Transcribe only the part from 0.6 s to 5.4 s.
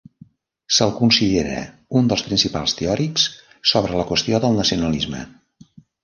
Se'l considera un dels principals teòrics sobre la qüestió del nacionalisme.